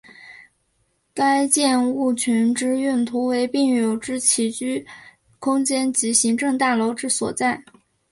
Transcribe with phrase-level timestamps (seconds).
[1.13, 4.83] 该建物群之用途为病友之起居
[5.37, 7.63] 空间及行政大楼之所在。